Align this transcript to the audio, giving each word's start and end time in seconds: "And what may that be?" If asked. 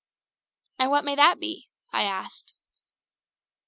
"And 0.79 0.89
what 0.89 1.05
may 1.05 1.13
that 1.13 1.39
be?" 1.39 1.69
If 1.89 1.93
asked. 1.93 2.55